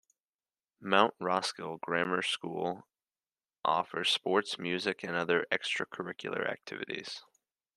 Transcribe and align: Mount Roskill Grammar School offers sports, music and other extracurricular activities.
Mount 0.79 1.13
Roskill 1.21 1.79
Grammar 1.79 2.23
School 2.23 2.87
offers 3.63 4.09
sports, 4.09 4.57
music 4.57 5.03
and 5.03 5.13
other 5.15 5.45
extracurricular 5.51 6.49
activities. 6.51 7.21